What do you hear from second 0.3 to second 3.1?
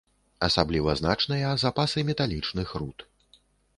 Асабліва значныя запасы металічных руд.